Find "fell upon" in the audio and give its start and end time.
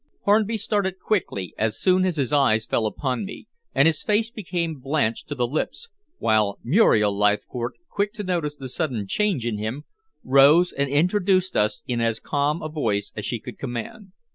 2.65-3.23